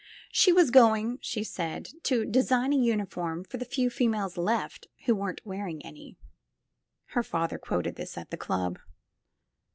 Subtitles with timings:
[0.31, 4.87] She was going, she said, to de sign a uniform for the few females left
[5.05, 6.17] who weren't wearing any;
[7.09, 8.79] her father quoted this at the club.